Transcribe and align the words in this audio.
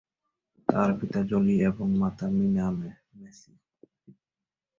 তার 0.69 0.89
পিতা 0.99 1.19
জলি 1.23 1.55
এবং 1.69 1.87
মাতা 2.01 2.27
মীনা 2.35 2.65
ম্যাসি। 3.17 3.51